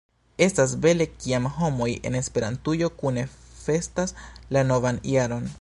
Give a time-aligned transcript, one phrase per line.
[0.43, 3.29] Estas bele, kiam homoj en Esperantujo kune
[3.67, 4.19] festas
[4.57, 5.49] la novan jaron.